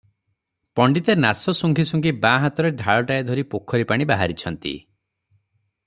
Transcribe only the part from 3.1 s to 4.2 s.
ଧରି ପୋଖରୀପାଣି